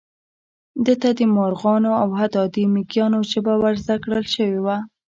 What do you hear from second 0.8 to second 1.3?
ده ته د